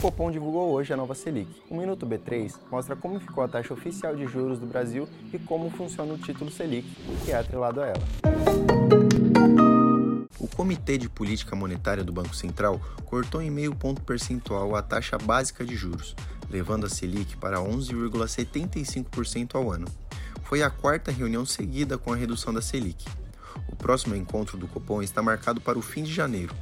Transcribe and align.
Copom 0.00 0.30
divulgou 0.30 0.70
hoje 0.70 0.92
a 0.92 0.96
nova 0.96 1.12
Selic. 1.12 1.50
O 1.68 1.76
Minuto 1.76 2.06
B3 2.06 2.54
mostra 2.70 2.94
como 2.94 3.18
ficou 3.18 3.42
a 3.42 3.48
taxa 3.48 3.74
oficial 3.74 4.14
de 4.14 4.26
juros 4.26 4.60
do 4.60 4.66
Brasil 4.66 5.08
e 5.32 5.40
como 5.40 5.68
funciona 5.70 6.14
o 6.14 6.18
título 6.18 6.52
Selic, 6.52 6.88
que 7.24 7.32
é 7.32 7.36
atrelado 7.36 7.80
a 7.80 7.86
ela. 7.86 8.02
O 10.38 10.46
Comitê 10.46 10.96
de 10.96 11.08
Política 11.08 11.56
Monetária 11.56 12.04
do 12.04 12.12
Banco 12.12 12.36
Central 12.36 12.80
cortou 13.06 13.42
em 13.42 13.50
meio 13.50 13.74
ponto 13.74 14.00
percentual 14.02 14.76
a 14.76 14.82
taxa 14.82 15.18
básica 15.18 15.64
de 15.64 15.74
juros, 15.74 16.14
levando 16.48 16.86
a 16.86 16.88
Selic 16.88 17.36
para 17.36 17.58
11,75% 17.58 19.56
ao 19.56 19.72
ano. 19.72 19.88
Foi 20.44 20.62
a 20.62 20.70
quarta 20.70 21.10
reunião 21.10 21.44
seguida 21.44 21.98
com 21.98 22.12
a 22.12 22.16
redução 22.16 22.54
da 22.54 22.62
Selic. 22.62 23.04
O 23.68 23.74
próximo 23.74 24.14
encontro 24.14 24.56
do 24.56 24.68
Copom 24.68 25.02
está 25.02 25.20
marcado 25.20 25.60
para 25.60 25.76
o 25.76 25.82
fim 25.82 26.04
de 26.04 26.12
janeiro, 26.14 26.54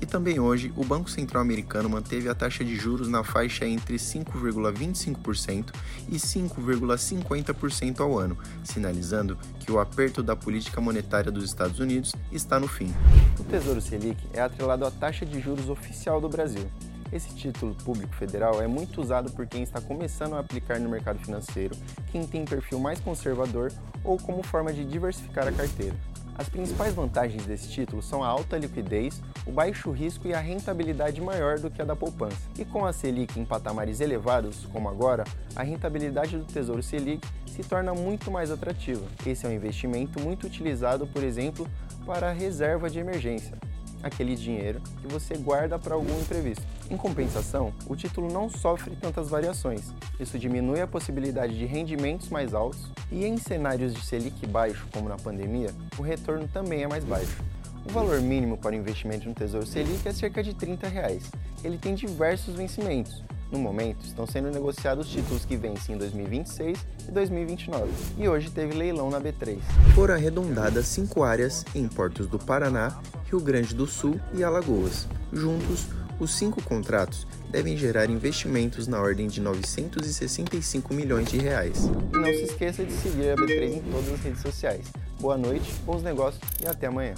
e 0.00 0.06
também 0.06 0.40
hoje, 0.40 0.72
o 0.76 0.84
Banco 0.84 1.10
Central 1.10 1.42
Americano 1.42 1.88
manteve 1.88 2.28
a 2.28 2.34
taxa 2.34 2.64
de 2.64 2.76
juros 2.76 3.08
na 3.08 3.22
faixa 3.22 3.66
entre 3.66 3.96
5,25% 3.96 5.72
e 6.08 6.16
5,50% 6.16 8.00
ao 8.00 8.18
ano, 8.18 8.36
sinalizando 8.64 9.38
que 9.60 9.70
o 9.70 9.78
aperto 9.78 10.22
da 10.22 10.34
política 10.34 10.80
monetária 10.80 11.30
dos 11.30 11.44
Estados 11.44 11.78
Unidos 11.78 12.14
está 12.30 12.58
no 12.58 12.66
fim. 12.66 12.92
O 13.38 13.44
Tesouro 13.44 13.80
Selic 13.80 14.18
é 14.32 14.40
atrelado 14.40 14.84
à 14.84 14.90
taxa 14.90 15.24
de 15.24 15.40
juros 15.40 15.68
oficial 15.68 16.20
do 16.20 16.28
Brasil. 16.28 16.68
Esse 17.12 17.34
título 17.34 17.74
público 17.74 18.14
federal 18.14 18.62
é 18.62 18.66
muito 18.66 19.00
usado 19.02 19.30
por 19.32 19.46
quem 19.46 19.62
está 19.62 19.80
começando 19.80 20.34
a 20.34 20.38
aplicar 20.38 20.80
no 20.80 20.88
mercado 20.88 21.18
financeiro, 21.18 21.76
quem 22.10 22.26
tem 22.26 22.44
perfil 22.44 22.80
mais 22.80 22.98
conservador 23.00 23.70
ou 24.02 24.16
como 24.16 24.42
forma 24.42 24.72
de 24.72 24.84
diversificar 24.84 25.46
a 25.46 25.52
carteira. 25.52 25.94
As 26.34 26.48
principais 26.48 26.94
vantagens 26.94 27.44
desse 27.44 27.68
título 27.68 28.02
são 28.02 28.24
a 28.24 28.26
alta 28.26 28.56
liquidez, 28.56 29.22
o 29.46 29.52
baixo 29.52 29.90
risco 29.90 30.26
e 30.26 30.32
a 30.32 30.40
rentabilidade 30.40 31.20
maior 31.20 31.58
do 31.58 31.70
que 31.70 31.82
a 31.82 31.84
da 31.84 31.94
poupança. 31.94 32.38
E 32.58 32.64
com 32.64 32.86
a 32.86 32.92
Selic 32.92 33.38
em 33.38 33.44
patamares 33.44 34.00
elevados, 34.00 34.66
como 34.72 34.88
agora, 34.88 35.24
a 35.54 35.62
rentabilidade 35.62 36.38
do 36.38 36.44
Tesouro 36.44 36.82
Selic 36.82 37.26
se 37.46 37.62
torna 37.62 37.92
muito 37.92 38.30
mais 38.30 38.50
atrativa. 38.50 39.04
Esse 39.26 39.44
é 39.44 39.48
um 39.48 39.52
investimento 39.52 40.18
muito 40.20 40.46
utilizado, 40.46 41.06
por 41.06 41.22
exemplo, 41.22 41.68
para 42.06 42.30
a 42.30 42.32
reserva 42.32 42.88
de 42.88 42.98
emergência, 42.98 43.56
aquele 44.02 44.34
dinheiro 44.34 44.80
que 45.00 45.06
você 45.06 45.36
guarda 45.36 45.78
para 45.78 45.94
algum 45.94 46.20
imprevisto. 46.20 46.64
Em 46.90 46.96
compensação, 46.96 47.72
o 47.86 47.96
título 47.96 48.32
não 48.32 48.48
sofre 48.48 48.96
tantas 48.96 49.30
variações. 49.30 49.92
Isso 50.18 50.38
diminui 50.38 50.80
a 50.80 50.86
possibilidade 50.86 51.56
de 51.56 51.64
rendimentos 51.64 52.28
mais 52.28 52.54
altos 52.54 52.90
e 53.10 53.24
em 53.24 53.36
cenários 53.36 53.94
de 53.94 54.04
Selic 54.04 54.46
baixo, 54.46 54.86
como 54.92 55.08
na 55.08 55.16
pandemia, 55.16 55.70
o 55.98 56.02
retorno 56.02 56.48
também 56.48 56.82
é 56.82 56.88
mais 56.88 57.04
baixo. 57.04 57.42
O 57.84 57.90
valor 57.90 58.20
mínimo 58.20 58.56
para 58.56 58.76
investimento 58.76 59.28
no 59.28 59.34
Tesouro 59.34 59.66
Selic 59.66 60.06
é 60.06 60.12
cerca 60.12 60.42
de 60.42 60.54
30 60.54 60.86
reais. 60.88 61.30
Ele 61.64 61.76
tem 61.76 61.94
diversos 61.94 62.54
vencimentos. 62.54 63.24
No 63.52 63.58
momento, 63.58 64.02
estão 64.06 64.26
sendo 64.26 64.50
negociados 64.50 65.08
títulos 65.08 65.44
que 65.44 65.58
vencem 65.58 65.94
em 65.94 65.98
2026 65.98 66.78
e 67.06 67.12
2029, 67.12 67.90
e 68.16 68.26
hoje 68.26 68.50
teve 68.50 68.72
leilão 68.72 69.10
na 69.10 69.20
B3. 69.20 69.58
Foram 69.94 70.14
arredondadas 70.14 70.86
cinco 70.86 71.22
áreas 71.22 71.62
em 71.74 71.86
portos 71.86 72.26
do 72.26 72.38
Paraná, 72.38 72.98
Rio 73.30 73.40
Grande 73.40 73.74
do 73.74 73.86
Sul 73.86 74.18
e 74.32 74.42
Alagoas. 74.42 75.06
Juntos, 75.30 75.86
os 76.18 76.34
cinco 76.34 76.62
contratos 76.62 77.26
devem 77.50 77.76
gerar 77.76 78.08
investimentos 78.08 78.88
na 78.88 78.98
ordem 78.98 79.26
de 79.26 79.38
965 79.42 80.94
milhões 80.94 81.28
de 81.28 81.36
reais. 81.36 81.90
E 82.14 82.16
não 82.16 82.24
se 82.24 82.44
esqueça 82.44 82.82
de 82.86 82.92
seguir 82.92 83.32
a 83.32 83.36
B3 83.36 83.76
em 83.76 83.82
todas 83.82 84.14
as 84.14 84.20
redes 84.20 84.40
sociais. 84.40 84.86
Boa 85.20 85.36
noite, 85.36 85.70
bons 85.84 86.02
negócios 86.02 86.42
e 86.62 86.66
até 86.66 86.86
amanhã. 86.86 87.14